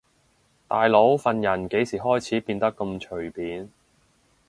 [0.67, 3.69] 大佬份人幾時開始變得咁隨便